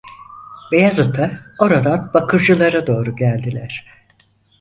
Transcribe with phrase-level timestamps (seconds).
[0.71, 3.85] Beyazıt’a, oradan Bakırcılar’a doğru geldiler.